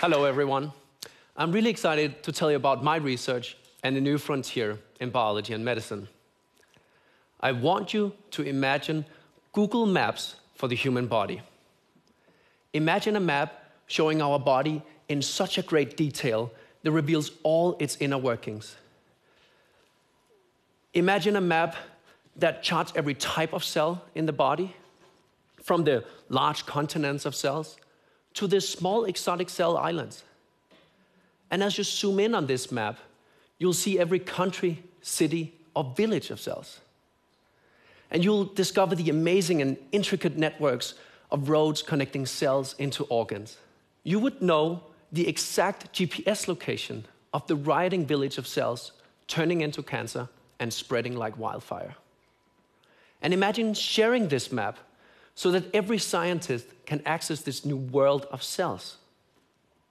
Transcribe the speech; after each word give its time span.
Hello, 0.00 0.24
everyone. 0.24 0.72
I'm 1.38 1.52
really 1.52 1.70
excited 1.70 2.22
to 2.24 2.30
tell 2.30 2.50
you 2.50 2.58
about 2.58 2.84
my 2.84 2.96
research 2.96 3.56
and 3.82 3.96
the 3.96 4.00
new 4.02 4.18
frontier 4.18 4.78
in 5.00 5.08
biology 5.08 5.54
and 5.54 5.64
medicine. 5.64 6.08
I 7.40 7.52
want 7.52 7.94
you 7.94 8.12
to 8.32 8.42
imagine 8.42 9.06
Google 9.54 9.86
Maps 9.86 10.36
for 10.54 10.68
the 10.68 10.76
human 10.76 11.06
body. 11.06 11.40
Imagine 12.74 13.16
a 13.16 13.20
map 13.20 13.70
showing 13.86 14.20
our 14.20 14.38
body 14.38 14.82
in 15.08 15.22
such 15.22 15.56
a 15.56 15.62
great 15.62 15.96
detail 15.96 16.52
that 16.82 16.92
reveals 16.92 17.30
all 17.42 17.74
its 17.80 17.96
inner 17.98 18.18
workings. 18.18 18.76
Imagine 20.92 21.36
a 21.36 21.40
map 21.40 21.74
that 22.36 22.62
charts 22.62 22.92
every 22.94 23.14
type 23.14 23.54
of 23.54 23.64
cell 23.64 24.04
in 24.14 24.26
the 24.26 24.32
body, 24.34 24.76
from 25.62 25.84
the 25.84 26.04
large 26.28 26.66
continents 26.66 27.24
of 27.24 27.34
cells 27.34 27.78
to 28.36 28.46
the 28.46 28.60
small 28.60 29.04
exotic 29.04 29.48
cell 29.48 29.76
islands. 29.76 30.22
And 31.50 31.62
as 31.62 31.76
you 31.78 31.84
zoom 31.84 32.20
in 32.20 32.34
on 32.34 32.46
this 32.46 32.70
map, 32.70 32.98
you'll 33.58 33.72
see 33.72 33.98
every 33.98 34.18
country, 34.18 34.82
city, 35.00 35.54
or 35.74 35.84
village 35.96 36.30
of 36.30 36.40
cells. 36.40 36.80
And 38.10 38.22
you'll 38.22 38.44
discover 38.44 38.94
the 38.94 39.10
amazing 39.10 39.62
and 39.62 39.76
intricate 39.90 40.36
networks 40.36 40.94
of 41.30 41.48
roads 41.48 41.82
connecting 41.82 42.26
cells 42.26 42.74
into 42.78 43.04
organs. 43.04 43.56
You 44.04 44.18
would 44.20 44.40
know 44.42 44.82
the 45.10 45.26
exact 45.26 45.92
GPS 45.92 46.46
location 46.46 47.06
of 47.32 47.46
the 47.46 47.56
rioting 47.56 48.06
village 48.06 48.38
of 48.38 48.46
cells 48.46 48.92
turning 49.28 49.62
into 49.62 49.82
cancer 49.82 50.28
and 50.60 50.72
spreading 50.72 51.16
like 51.16 51.38
wildfire. 51.38 51.94
And 53.22 53.32
imagine 53.32 53.72
sharing 53.74 54.28
this 54.28 54.52
map 54.52 54.78
so 55.36 55.50
that 55.50 55.72
every 55.74 55.98
scientist 55.98 56.66
can 56.86 57.02
access 57.04 57.42
this 57.42 57.64
new 57.64 57.76
world 57.76 58.26
of 58.32 58.42
cells. 58.42 58.96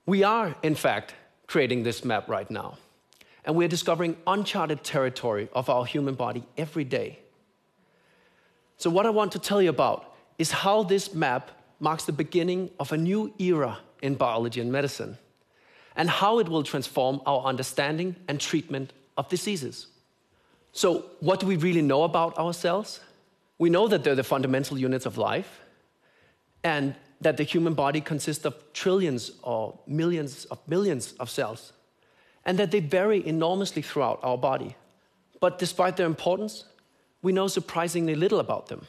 We 0.04 0.24
are, 0.24 0.56
in 0.62 0.74
fact, 0.74 1.14
creating 1.46 1.84
this 1.84 2.04
map 2.04 2.28
right 2.28 2.50
now. 2.50 2.78
And 3.44 3.54
we're 3.54 3.68
discovering 3.68 4.16
uncharted 4.26 4.82
territory 4.82 5.48
of 5.52 5.70
our 5.70 5.86
human 5.86 6.16
body 6.16 6.42
every 6.58 6.82
day. 6.82 7.20
So, 8.76 8.90
what 8.90 9.06
I 9.06 9.10
want 9.10 9.30
to 9.32 9.38
tell 9.38 9.62
you 9.62 9.70
about 9.70 10.12
is 10.36 10.50
how 10.50 10.82
this 10.82 11.14
map 11.14 11.52
marks 11.78 12.04
the 12.04 12.12
beginning 12.12 12.70
of 12.80 12.90
a 12.90 12.96
new 12.96 13.32
era 13.38 13.78
in 14.02 14.16
biology 14.16 14.60
and 14.60 14.72
medicine, 14.72 15.16
and 15.94 16.10
how 16.10 16.40
it 16.40 16.48
will 16.48 16.64
transform 16.64 17.20
our 17.24 17.44
understanding 17.44 18.16
and 18.26 18.40
treatment 18.40 18.92
of 19.16 19.28
diseases. 19.28 19.86
So, 20.72 21.04
what 21.20 21.38
do 21.38 21.46
we 21.46 21.56
really 21.56 21.82
know 21.82 22.02
about 22.02 22.36
our 22.36 22.52
cells? 22.52 23.00
We 23.58 23.70
know 23.70 23.88
that 23.88 24.04
they're 24.04 24.14
the 24.14 24.24
fundamental 24.24 24.78
units 24.78 25.06
of 25.06 25.16
life, 25.16 25.60
and 26.62 26.94
that 27.20 27.36
the 27.36 27.44
human 27.44 27.74
body 27.74 28.00
consists 28.00 28.44
of 28.44 28.54
trillions 28.72 29.32
or 29.42 29.78
millions 29.86 30.44
of 30.46 30.58
billions 30.66 31.12
of 31.14 31.30
cells, 31.30 31.72
and 32.44 32.58
that 32.58 32.70
they 32.70 32.80
vary 32.80 33.26
enormously 33.26 33.82
throughout 33.82 34.20
our 34.22 34.36
body. 34.36 34.76
But 35.40 35.58
despite 35.58 35.96
their 35.96 36.06
importance, 36.06 36.64
we 37.22 37.32
know 37.32 37.48
surprisingly 37.48 38.14
little 38.14 38.40
about 38.40 38.66
them. 38.66 38.86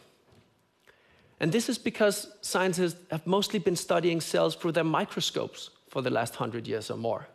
And 1.40 1.52
this 1.52 1.70
is 1.70 1.78
because 1.78 2.28
scientists 2.42 3.00
have 3.12 3.26
mostly 3.28 3.60
been 3.60 3.76
studying 3.76 4.22
cells 4.22 4.56
through 4.56 4.72
their 4.74 4.84
microscopes 4.84 5.70
for 5.90 6.02
the 6.02 6.10
last 6.10 6.36
hundred 6.36 6.68
years 6.68 6.92
or 6.92 6.98
more, 6.98 7.28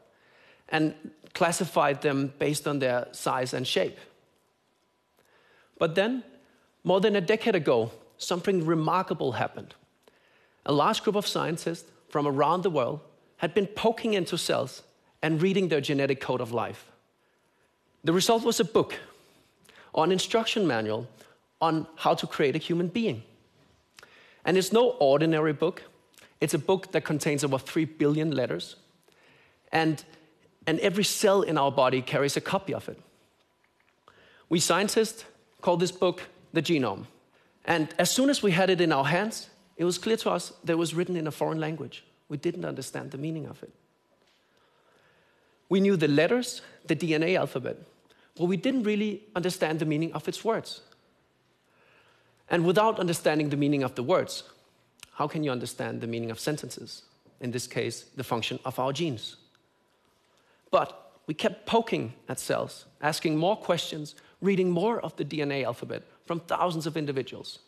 and 0.69 0.95
classified 1.35 2.03
them 2.03 2.33
based 2.39 2.67
on 2.67 2.79
their 2.79 3.07
size 3.13 3.55
and 3.55 3.67
shape. 3.67 3.99
But 5.79 5.95
then, 5.95 6.25
more 6.85 7.01
than 7.01 7.17
a 7.17 7.21
decade 7.21 7.55
ago, 7.55 7.91
something 8.19 8.65
remarkable 8.67 9.33
happened. 9.33 9.75
A 10.67 10.73
large 10.73 11.03
group 11.03 11.17
of 11.17 11.27
scientists 11.27 11.91
from 12.09 12.27
around 12.27 12.63
the 12.63 12.71
world 12.71 13.01
had 13.39 13.55
been 13.55 13.67
poking 13.67 14.15
into 14.15 14.39
cells 14.39 14.83
and 15.23 15.43
reading 15.43 15.69
their 15.69 15.81
genetic 15.81 16.21
code 16.21 16.41
of 16.41 16.53
life. 16.53 16.87
The 18.05 18.13
result 18.13 18.45
was 18.45 18.61
a 18.61 18.65
book 18.65 18.99
or 19.93 20.05
an 20.05 20.13
instruction 20.13 20.67
manual 20.67 21.07
on 21.61 21.87
how 21.97 22.15
to 22.15 22.27
create 22.27 22.57
a 22.57 22.59
human 22.59 22.89
being. 22.89 23.23
And 24.45 24.59
it's 24.59 24.73
no 24.73 24.91
ordinary 24.99 25.53
book, 25.53 25.83
it's 26.41 26.55
a 26.55 26.59
book 26.59 26.91
that 26.93 27.05
contains 27.05 27.45
over 27.45 27.59
3 27.59 27.85
billion 27.85 28.33
letters, 28.33 28.77
and, 29.71 30.05
and 30.67 30.81
every 30.81 31.05
cell 31.05 31.43
in 31.43 31.57
our 31.57 31.71
body 31.71 32.03
carries 32.03 32.37
a 32.37 32.41
copy 32.41 32.75
of 32.75 32.89
it. 32.89 33.01
We 34.49 34.59
scientists 34.59 35.25
call 35.61 35.77
this 35.77 35.93
book 35.93 36.23
the 36.53 36.63
genome. 36.63 37.07
And 37.65 37.89
as 37.99 38.11
soon 38.11 38.31
as 38.31 38.43
we 38.43 38.51
had 38.53 38.71
it 38.71 38.81
in 38.81 38.93
our 38.93 39.05
hands, 39.05 39.49
it 39.77 39.85
was 39.85 39.99
clear 39.99 40.17
to 40.19 40.31
us 40.31 40.53
that 40.65 40.73
it 40.73 40.79
was 40.79 40.95
written 40.95 41.17
in 41.17 41.27
a 41.27 41.31
foreign 41.31 41.61
language. 41.61 42.05
We 42.29 42.37
didn't 42.37 42.65
understand 42.65 43.11
the 43.11 43.19
meaning 43.19 43.47
of 43.47 43.63
it. 43.63 43.73
We 45.69 45.81
knew 45.81 45.97
the 45.97 46.09
letters, 46.09 46.63
the 46.87 46.97
DNA 46.97 47.37
alphabet, 47.37 47.77
but 48.37 48.45
we 48.45 48.57
didn't 48.57 48.83
really 48.83 49.23
understand 49.35 49.79
the 49.79 49.87
meaning 49.87 50.13
of 50.13 50.29
its 50.29 50.45
words. 50.45 50.81
And 52.51 52.67
without 52.67 52.99
understanding 52.99 53.49
the 53.49 53.57
meaning 53.57 53.83
of 53.83 53.95
the 53.95 54.03
words, 54.03 54.43
how 55.15 55.27
can 55.27 55.45
you 55.45 55.51
understand 55.51 56.01
the 56.01 56.07
meaning 56.07 56.31
of 56.31 56.39
sentences? 56.39 57.03
In 57.41 57.51
this 57.51 57.67
case, 57.67 58.05
the 58.17 58.25
function 58.25 58.59
of 58.65 58.79
our 58.79 58.93
genes. 58.93 59.37
But 60.71 61.13
we 61.27 61.35
kept 61.35 61.67
poking 61.67 62.15
at 62.29 62.39
cells, 62.39 62.87
asking 63.01 63.37
more 63.37 63.57
questions, 63.57 64.15
reading 64.41 64.71
more 64.71 65.01
of 65.01 65.17
the 65.17 65.25
DNA 65.25 65.65
alphabet 65.65 66.03
from 66.33 66.41
thousands 66.41 66.87
of 66.87 66.97
individuals. 66.97 67.59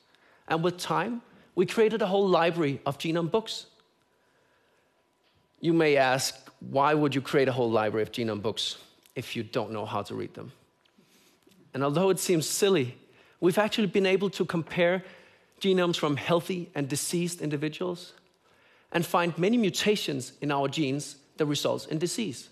And 0.49 0.65
with 0.65 0.79
time, 0.79 1.21
we 1.55 1.67
created 1.67 2.01
a 2.01 2.07
whole 2.07 2.27
library 2.27 2.81
of 2.87 2.97
genome 2.97 3.31
books. 3.31 3.67
You 5.61 5.75
may 5.75 5.99
ask, 5.99 6.35
why 6.61 6.95
would 6.95 7.15
you 7.15 7.21
create 7.21 7.47
a 7.47 7.53
whole 7.53 7.71
library 7.71 8.03
of 8.05 8.11
genome 8.11 8.41
books 8.41 8.79
if 9.15 9.37
you 9.37 9.43
don't 9.43 9.71
know 9.71 9.85
how 9.85 10.01
to 10.01 10.15
read 10.15 10.33
them? 10.33 10.51
And 11.75 11.85
although 11.85 12.09
it 12.09 12.19
seems 12.19 12.49
silly, 12.49 12.97
we've 13.39 13.59
actually 13.59 13.89
been 13.89 14.07
able 14.07 14.31
to 14.31 14.47
compare 14.47 15.05
genomes 15.61 15.99
from 15.99 16.17
healthy 16.17 16.71
and 16.75 16.89
diseased 16.89 17.43
individuals 17.43 18.15
and 18.93 19.05
find 19.05 19.37
many 19.37 19.59
mutations 19.59 20.33
in 20.41 20.51
our 20.51 20.69
genes 20.69 21.17
that 21.37 21.45
results 21.45 21.85
in 21.85 21.99
disease. 21.99 22.49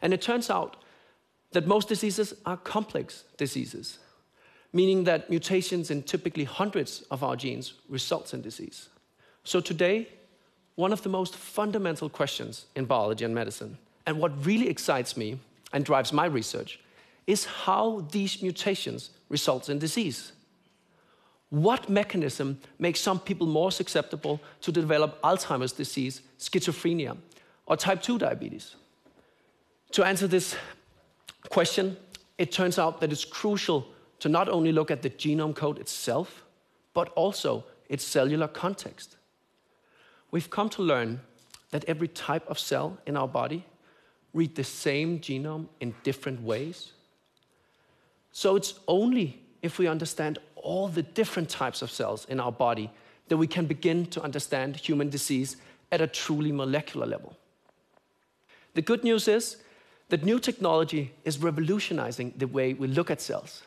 And 0.00 0.14
it 0.14 0.22
turns 0.22 0.50
out 0.50 0.76
that 1.50 1.66
most 1.66 1.88
diseases 1.88 2.32
are 2.46 2.56
complex 2.56 3.24
diseases 3.36 3.98
meaning 4.72 5.04
that 5.04 5.30
mutations 5.30 5.90
in 5.90 6.02
typically 6.02 6.44
hundreds 6.44 7.02
of 7.10 7.22
our 7.22 7.36
genes 7.36 7.74
results 7.88 8.34
in 8.34 8.42
disease. 8.42 8.88
So 9.44 9.60
today, 9.60 10.08
one 10.74 10.92
of 10.92 11.02
the 11.02 11.08
most 11.08 11.36
fundamental 11.36 12.08
questions 12.08 12.66
in 12.76 12.84
biology 12.84 13.24
and 13.24 13.34
medicine, 13.34 13.78
and 14.06 14.18
what 14.18 14.44
really 14.44 14.68
excites 14.68 15.16
me 15.16 15.38
and 15.72 15.84
drives 15.84 16.12
my 16.12 16.26
research, 16.26 16.80
is 17.26 17.44
how 17.44 18.06
these 18.10 18.42
mutations 18.42 19.10
result 19.28 19.68
in 19.68 19.78
disease. 19.78 20.32
What 21.50 21.88
mechanism 21.88 22.60
makes 22.78 23.00
some 23.00 23.18
people 23.18 23.46
more 23.46 23.72
susceptible 23.72 24.40
to 24.60 24.72
develop 24.72 25.20
Alzheimer's 25.22 25.72
disease, 25.72 26.20
schizophrenia, 26.38 27.16
or 27.66 27.76
type 27.76 28.02
2 28.02 28.18
diabetes? 28.18 28.76
To 29.92 30.04
answer 30.04 30.26
this 30.26 30.54
question, 31.48 31.96
it 32.36 32.52
turns 32.52 32.78
out 32.78 33.00
that 33.00 33.10
it's 33.12 33.24
crucial 33.24 33.88
to 34.20 34.28
not 34.28 34.48
only 34.48 34.72
look 34.72 34.90
at 34.90 35.02
the 35.02 35.10
genome 35.10 35.54
code 35.54 35.78
itself, 35.78 36.44
but 36.94 37.08
also 37.10 37.64
its 37.88 38.04
cellular 38.04 38.48
context. 38.48 39.16
We've 40.30 40.50
come 40.50 40.68
to 40.70 40.82
learn 40.82 41.20
that 41.70 41.84
every 41.84 42.08
type 42.08 42.46
of 42.48 42.58
cell 42.58 42.98
in 43.06 43.16
our 43.16 43.28
body 43.28 43.64
read 44.34 44.54
the 44.54 44.64
same 44.64 45.20
genome 45.20 45.66
in 45.80 45.94
different 46.02 46.42
ways. 46.42 46.92
So 48.32 48.56
it's 48.56 48.74
only 48.86 49.40
if 49.62 49.78
we 49.78 49.86
understand 49.86 50.38
all 50.56 50.88
the 50.88 51.02
different 51.02 51.48
types 51.48 51.82
of 51.82 51.90
cells 51.90 52.26
in 52.26 52.40
our 52.40 52.52
body 52.52 52.90
that 53.28 53.36
we 53.36 53.46
can 53.46 53.66
begin 53.66 54.06
to 54.06 54.22
understand 54.22 54.76
human 54.76 55.08
disease 55.08 55.56
at 55.90 56.00
a 56.00 56.06
truly 56.06 56.52
molecular 56.52 57.06
level. 57.06 57.36
The 58.74 58.82
good 58.82 59.04
news 59.04 59.28
is 59.28 59.56
that 60.08 60.24
new 60.24 60.38
technology 60.38 61.12
is 61.24 61.38
revolutionizing 61.38 62.34
the 62.36 62.46
way 62.46 62.74
we 62.74 62.86
look 62.86 63.10
at 63.10 63.20
cells 63.20 63.62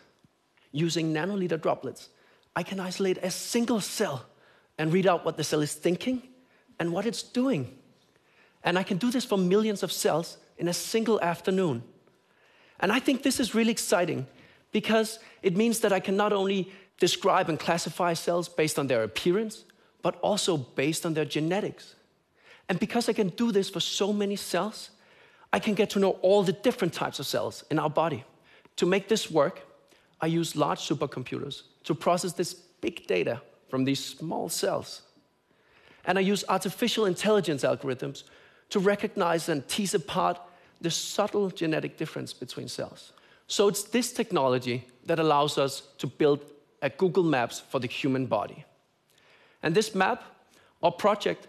using 0.72 1.14
nanoliter 1.14 1.62
droplets, 1.62 2.10
I 2.56 2.64
can 2.64 2.80
isolate 2.80 3.18
a 3.22 3.32
single 3.32 3.80
cell 3.80 4.26
and 4.78 4.92
read 4.92 5.08
out 5.08 5.26
what 5.26 5.38
the 5.38 5.44
cell 5.44 5.62
is 5.62 5.74
thinking 5.74 6.24
and 6.80 6.92
what 6.92 7.06
it's 7.06 7.24
doing. 7.24 7.78
And 8.64 8.78
I 8.78 8.84
can 8.84 8.98
do 8.98 9.12
this 9.12 9.26
for 9.26 9.38
millions 9.38 9.84
of 9.84 9.92
cells 9.92 10.38
in 10.58 10.68
a 10.68 10.74
single 10.74 11.20
afternoon. 11.22 11.84
And 12.80 12.92
I 12.92 13.00
think 13.00 13.24
this 13.24 13.40
is 13.40 13.56
really 13.56 13.72
exciting 13.72 14.28
because 14.72 15.20
it 15.42 15.56
means 15.56 15.80
that 15.80 15.94
I 15.94 16.00
can 16.00 16.16
not 16.16 16.34
only 16.34 16.72
describe 17.00 17.50
and 17.50 17.60
classify 17.60 18.14
cells 18.14 18.48
based 18.48 18.78
on 18.78 18.88
their 18.88 19.04
appearance, 19.04 19.66
but 20.02 20.20
also 20.22 20.58
based 20.58 21.06
on 21.06 21.14
their 21.14 21.26
genetics. 21.26 21.96
And 22.70 22.80
because 22.80 23.10
I 23.10 23.14
can 23.14 23.30
do 23.30 23.52
this 23.52 23.70
for 23.70 23.80
so 23.80 24.14
many 24.14 24.36
cells, 24.36 24.92
I 25.54 25.60
can 25.60 25.74
get 25.74 25.90
to 25.92 26.00
know 26.00 26.12
all 26.22 26.44
the 26.44 26.54
different 26.54 26.94
types 26.94 27.20
of 27.20 27.26
cells 27.26 27.64
in 27.70 27.80
our 27.80 27.90
body. 27.90 28.24
To 28.78 28.86
make 28.86 29.10
this 29.10 29.30
work, 29.30 29.62
I 30.22 30.28
use 30.28 30.56
large 30.56 30.80
supercomputers 30.80 31.64
to 31.84 31.96
process 31.96 32.34
this 32.34 32.54
big 32.54 33.08
data 33.08 33.42
from 33.70 33.86
these 33.86 34.04
small 34.04 34.50
cells. 34.50 35.02
And 36.06 36.18
I 36.18 36.22
use 36.22 36.44
artificial 36.48 37.06
intelligence 37.06 37.64
algorithms 37.64 38.24
to 38.70 38.80
recognize 38.80 39.50
and 39.50 39.68
tease 39.68 39.94
apart 39.94 40.40
the 40.80 40.92
subtle 40.92 41.50
genetic 41.50 41.98
difference 41.98 42.34
between 42.34 42.68
cells. 42.68 43.14
So 43.48 43.68
it's 43.68 43.84
this 43.84 44.14
technology 44.14 44.86
that 45.06 45.20
allows 45.20 45.58
us 45.58 45.84
to 45.98 46.08
build 46.08 46.46
a 46.82 46.90
Google 46.90 47.24
Maps 47.24 47.60
for 47.60 47.80
the 47.80 47.88
human 47.88 48.26
body. 48.26 48.66
And 49.62 49.76
this 49.76 49.94
map 49.94 50.24
or 50.82 50.92
project 50.92 51.48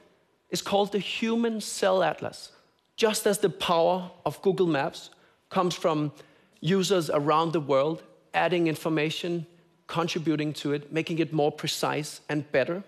is 0.50 0.60
called 0.60 0.92
the 0.92 0.98
Human 0.98 1.60
Cell 1.60 2.02
Atlas. 2.02 2.52
Just 2.96 3.26
as 3.26 3.38
the 3.38 3.48
power 3.48 4.10
of 4.26 4.42
Google 4.42 4.66
Maps 4.66 5.10
comes 5.48 5.74
from 5.74 6.12
users 6.60 7.08
around 7.08 7.52
the 7.52 7.60
world 7.60 8.02
adding 8.34 8.66
information, 8.66 9.46
contributing 9.86 10.52
to 10.54 10.72
it, 10.72 10.92
making 10.92 11.18
it 11.18 11.32
more 11.32 11.52
precise 11.52 12.20
and 12.28 12.50
better, 12.52 12.82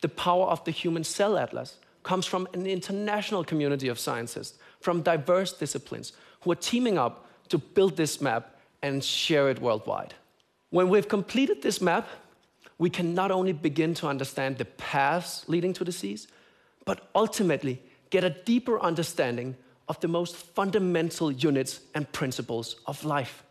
the 0.00 0.08
power 0.08 0.46
of 0.46 0.64
the 0.64 0.70
Human 0.70 1.04
Cell 1.04 1.36
Atlas 1.36 1.76
comes 2.02 2.26
from 2.26 2.48
an 2.52 2.66
international 2.66 3.44
community 3.44 3.88
of 3.88 3.98
scientists 3.98 4.58
from 4.80 5.02
diverse 5.02 5.52
disciplines 5.52 6.12
who 6.40 6.50
are 6.50 6.56
teaming 6.56 6.98
up 6.98 7.26
to 7.48 7.58
build 7.58 7.96
this 7.96 8.20
map 8.20 8.56
and 8.82 9.04
share 9.04 9.48
it 9.48 9.60
worldwide. 9.60 10.14
When 10.70 10.88
we've 10.88 11.08
completed 11.08 11.62
this 11.62 11.80
map, 11.80 12.08
we 12.78 12.90
can 12.90 13.14
not 13.14 13.30
only 13.30 13.52
begin 13.52 13.94
to 13.94 14.08
understand 14.08 14.58
the 14.58 14.64
paths 14.64 15.44
leading 15.46 15.72
to 15.74 15.84
disease, 15.84 16.26
but 16.84 17.08
ultimately 17.14 17.80
get 18.10 18.24
a 18.24 18.30
deeper 18.30 18.80
understanding 18.80 19.56
of 19.88 20.00
the 20.00 20.08
most 20.08 20.34
fundamental 20.34 21.30
units 21.30 21.80
and 21.94 22.10
principles 22.12 22.76
of 22.86 23.04
life. 23.04 23.44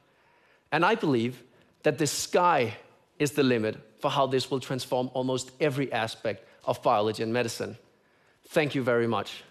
And 0.72 0.86
I 0.86 0.96
believe 0.96 1.44
that 1.84 1.98
the 1.98 2.08
sky 2.08 2.78
is 3.20 3.32
the 3.32 3.44
limit 3.44 3.78
for 4.00 4.10
how 4.10 4.28
this 4.28 4.50
will 4.50 4.60
transform 4.60 5.10
almost 5.14 5.52
every 5.60 5.92
aspect 5.92 6.48
of 6.66 6.82
biology 6.82 7.24
and 7.24 7.34
medicine. 7.34 7.78
Thank 8.48 8.76
you 8.76 8.84
very 8.84 9.08
much. 9.08 9.44